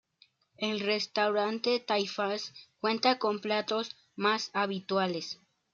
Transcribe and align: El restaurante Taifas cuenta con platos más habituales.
El 0.57 0.79
restaurante 0.79 1.79
Taifas 1.79 2.53
cuenta 2.79 3.19
con 3.19 3.39
platos 3.39 3.95
más 4.15 4.49
habituales. 4.51 5.39